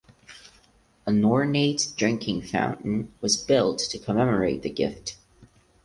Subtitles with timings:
[1.05, 5.17] An ornate drinking fountain was built to commemorate the gift.